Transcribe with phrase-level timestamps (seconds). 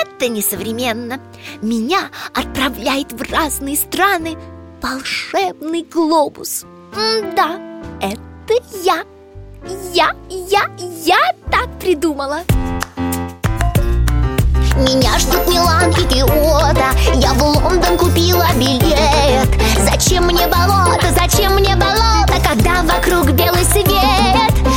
[0.00, 1.20] это несовременно.
[1.60, 4.36] Меня отправляет в разные страны.
[4.80, 6.64] Волшебный глобус.
[7.36, 7.58] Да,
[8.00, 9.04] это я.
[9.92, 10.62] Я, я,
[11.04, 11.18] я
[11.50, 12.40] так придумала.
[14.76, 16.86] Меня ждут Милан и Киото.
[17.14, 19.48] Я в Лондон купила билет.
[19.78, 23.86] Зачем мне болото, зачем мне болото Когда вокруг белый свет?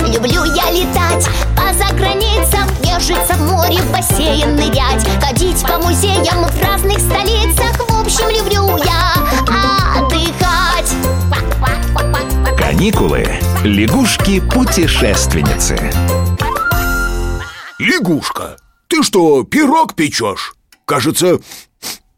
[0.00, 1.09] Люблю я летать
[3.00, 7.78] Нежиться в море, в бассейн нырять Ходить по музеям в разных столицах.
[7.88, 9.14] В общем, люблю я
[9.96, 10.92] отдыхать.
[12.58, 13.26] Каникулы.
[13.64, 15.78] Лягушки-путешественницы.
[17.78, 20.52] Лягушка, ты что, пирог печешь?
[20.84, 21.38] Кажется,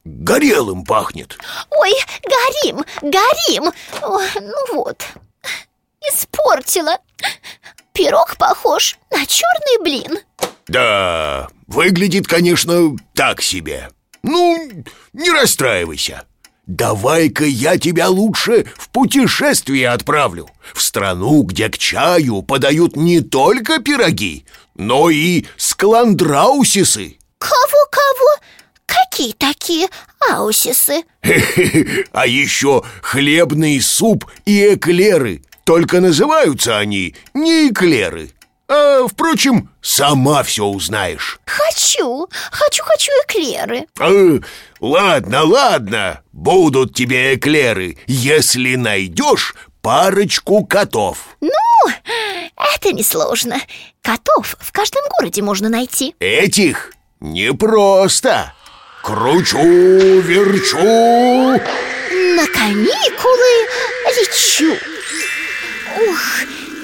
[0.05, 1.39] горелым пахнет.
[1.71, 1.93] Ой,
[2.25, 3.71] горим, горим.
[4.03, 5.01] Ой, Ну вот,
[6.13, 6.99] испортила.
[7.93, 10.19] Пирог похож на черный блин
[10.73, 13.91] Да, выглядит, конечно, так себе.
[14.23, 14.71] Ну,
[15.13, 16.23] не расстраивайся.
[16.67, 20.49] Давай-ка я тебя лучше в путешествие отправлю.
[20.73, 28.41] В страну, где к чаю подают не только пироги Но и скландраусисы Кого-кого?
[28.87, 29.89] Какие такие
[30.31, 31.03] аусисы?
[32.13, 35.43] А еще хлебный суп и эклеры.
[35.65, 38.31] Только называются они не эклеры
[38.75, 41.39] А, впрочем, сама все узнаешь.
[41.45, 43.87] Хочу, хочу-хочу эклеры.
[44.01, 44.39] Э,
[44.81, 47.99] Ладно, ладно, будут тебе эклеры.
[48.07, 51.19] Если найдешь парочку котов.
[51.43, 51.51] Ну,
[52.75, 53.61] это несложно.
[54.01, 56.15] Котов в каждом городе можно найти.
[56.19, 58.55] Этих непросто.
[59.03, 60.79] Кручу, верчу.
[60.79, 63.69] На каникулы
[64.17, 64.73] лечу.
[66.09, 66.19] Ух,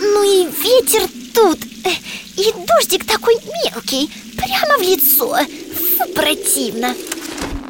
[0.01, 1.03] ну и ветер
[1.39, 1.59] тут.
[1.85, 1.91] Э,
[2.37, 3.35] И дождик такой
[3.65, 5.37] мелкий Прямо в лицо.
[5.37, 6.95] Фу, противно.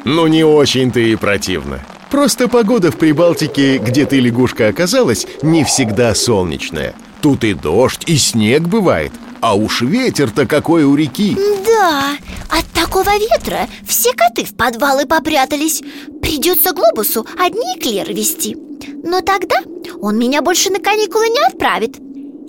[0.05, 1.85] Ну не очень-то и противно.
[2.09, 6.95] Просто погода в Прибалтике, где ты, лягушка, оказалась, не всегда солнечная.
[7.21, 11.37] Тут и дождь, и снег бывает А уж ветер-то какой у реки.
[11.65, 12.11] Да,
[12.49, 15.81] от такого ветра все коты в подвалы попрятались.
[16.21, 18.55] Придется глобусу одни эклеры вести.
[19.03, 19.57] Но тогда
[20.01, 21.97] он меня больше на каникулы не отправит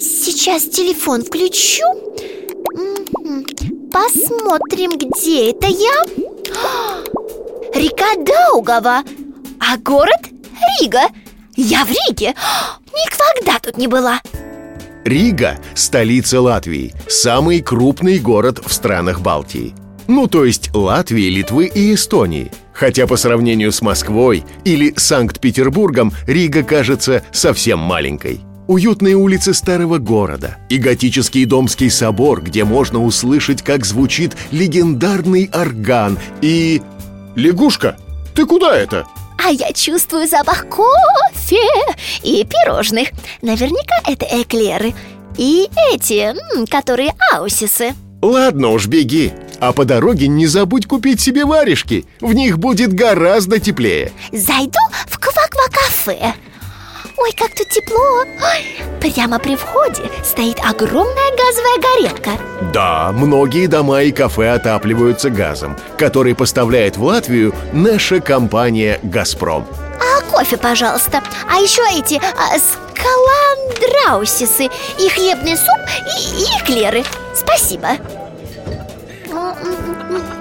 [0.01, 1.83] Сейчас телефон включу.
[3.93, 6.05] Посмотрим, где это я
[7.75, 9.03] Река Даугава
[9.61, 10.31] А город
[10.81, 11.03] Рига
[11.55, 12.35] Я в Риге
[12.95, 14.23] Никогда тут не была
[15.05, 19.75] Рига– столица Латвии, самый крупный город в странах Балтии.
[20.09, 22.51] Ну, то есть Латвии, Литвы и Эстонии.
[22.73, 28.41] Хотя по сравнению с Москвой или Санкт-Петербургом Рига кажется совсем маленькой.
[28.71, 36.21] Уютные улицы старого города и готический Домский собор, где можно услышать, как звучит легендарный орган
[36.41, 36.81] и...
[37.35, 37.97] Лягушка,
[38.33, 39.09] ты куда это?
[39.45, 41.59] А я чувствую запах кофе
[42.23, 43.09] и пирожных
[43.43, 44.95] Наверняка это эклеры
[45.37, 46.33] И эти,
[46.71, 47.93] которые аусисы
[48.23, 49.33] Ладно уж, беги.
[49.59, 52.05] А по дороге не забудь купить себе варежки.
[52.21, 54.13] В них будет гораздо теплее.
[54.31, 56.35] Зайду в ква-ква-кафе
[57.21, 58.23] Ой, как тут тепло.
[58.23, 62.31] Ой, Прямо при входе стоит огромная газовая горелка
[62.73, 69.67] Да, многие дома и кафе отапливаются газом, который поставляет в Латвию наша компания «Газпром».
[70.01, 71.23] А кофе, пожалуйста.
[71.51, 75.81] А еще эти а, скаландраусисы И хлебный суп,
[76.17, 77.05] и, и эклеры.
[77.35, 77.89] Спасибо.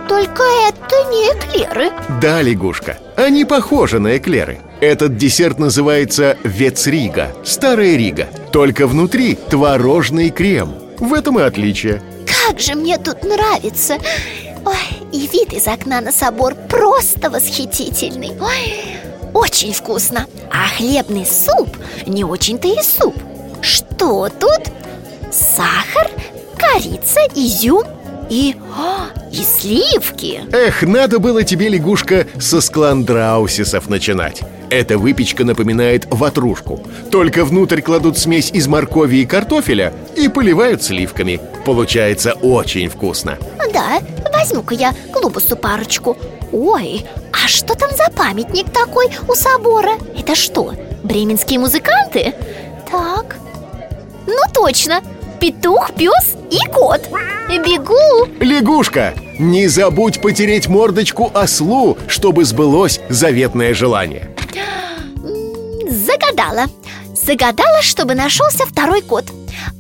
[0.07, 1.91] Только это не эклеры.
[2.22, 4.59] Да, лягушка, они похожи на эклеры.
[4.81, 8.29] Этот десерт называется вецрига, старая рига.
[8.53, 10.73] Только внутри творожный крем.
[10.99, 12.02] В этом и отличие.
[12.26, 13.97] Как же мне тут нравится
[14.66, 14.76] Ой,
[15.11, 18.73] и вид из окна на собор просто восхитительный Ой,
[19.34, 21.70] очень вкусно А хлебный суп
[22.05, 23.16] не очень-то и суп
[23.61, 24.72] Что тут?
[25.32, 26.09] Сахар,
[26.58, 27.84] корица, изюм
[28.29, 34.41] и, а, и сливки Эх, надо было тебе, лягушка, со скландраусисов начинать.
[34.70, 36.79] Эта выпечка напоминает ватрушку.
[37.11, 41.41] Только внутрь кладут смесь из моркови и картофеля и поливают сливками.
[41.66, 43.37] Получается очень вкусно.
[43.73, 43.99] Да,
[44.32, 46.17] возьму-ка я глобусу парочку
[46.52, 49.91] Ой, а что там за памятник такой у собора?
[50.17, 50.73] Это что,
[51.03, 52.34] бременские музыканты?
[52.90, 53.37] Так,
[54.25, 55.02] ну точно,
[55.40, 57.02] петух, пес и кот.
[57.50, 58.28] Бегу.
[58.40, 64.36] Лягушка, не забудь потереть мордочку ослу, чтобы сбылось заветное желание.
[65.90, 66.66] Загадала.
[67.14, 69.26] Загадала, чтобы нашелся второй кот.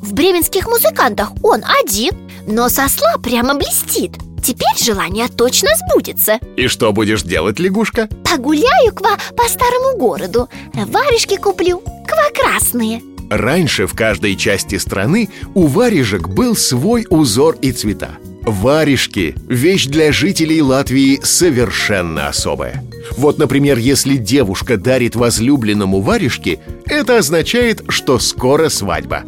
[0.01, 2.11] В бременских музыкантах он один
[2.47, 4.13] Но со осла прямо блестит.
[4.43, 6.39] Теперь желание точно сбудется.
[6.55, 8.07] И что будешь делать, лягушка?
[8.23, 10.49] Погуляю ква по старому городу.
[10.73, 17.71] Варежки куплю, ква красные Раньше в каждой части страны у варежек был свой узор и
[17.71, 18.17] цвета.
[18.41, 22.83] Варежки– вещь для жителей Латвии совершенно особая.
[23.17, 29.23] Вот, например, если девушка дарит возлюбленному варежки, это означает, что скоро свадьба.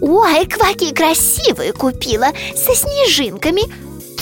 [0.00, 3.62] Ой, кваки красивые купила, со снежинками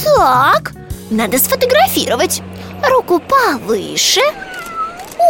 [0.04, 0.72] Так,
[1.08, 2.42] надо сфотографировать
[2.82, 4.20] Руку повыше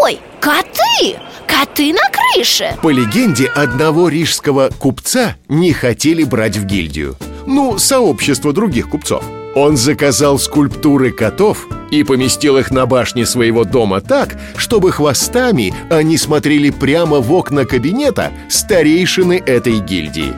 [0.03, 1.19] Ой, коты!
[1.49, 2.77] Коты на крыше.
[2.83, 7.17] По легенде, одного рижского купца не хотели брать в гильдию.
[7.47, 9.25] Ну, сообщество других купцов.
[9.55, 16.19] Он заказал скульптуры котов и поместил их на башне своего дома так, чтобы хвостами они
[16.19, 20.35] смотрели прямо в окна кабинета старейшины этой гильдии.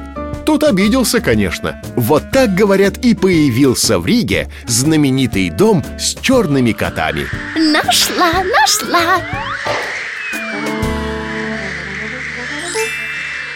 [0.47, 1.83] Тот обиделся, конечно.
[1.97, 7.27] Вот так, говорят, и появился в Риге знаменитый дом с черными котами.
[7.57, 9.21] Нашла, нашла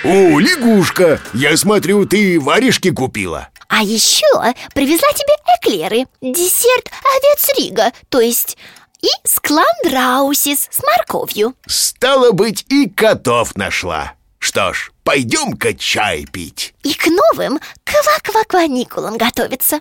[0.05, 3.49] О, лягушка, я смотрю, ты варежки купила.
[3.69, 4.27] А еще
[4.75, 6.07] привезла тебе эклеры.
[6.21, 8.59] Десерт овец Рига, то есть
[9.01, 11.55] и скландраусис с морковью.
[11.67, 14.13] Стало быть, и котов нашла.
[14.39, 16.75] Что ж, пойдем-ка чай пить.
[16.83, 19.81] И к новым ква-ква-кваникулам готовиться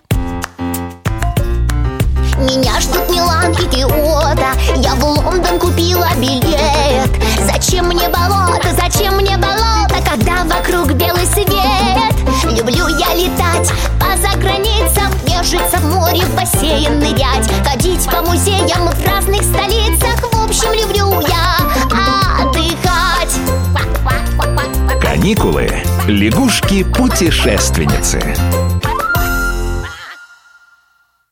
[2.38, 3.54] Меня ждут Милан
[15.44, 21.20] Нежиться в море, в бассейн нырять Ходить по музеям в разных столицах В общем, люблю
[21.20, 21.58] я
[22.40, 23.34] отдыхать
[25.02, 25.68] Каникулы.
[26.08, 28.34] Лягушки-путешественницы.